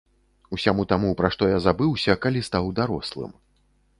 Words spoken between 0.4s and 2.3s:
Усяму таму, пра што я забыўся,